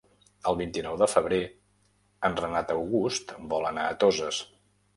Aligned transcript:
El 0.51 0.55
vint-i-nou 0.61 0.95
de 1.01 1.07
febrer 1.11 1.39
en 2.31 2.39
Renat 2.41 2.73
August 2.79 3.37
vol 3.55 3.71
anar 3.73 3.87
a 3.89 3.95
Toses. 4.07 4.45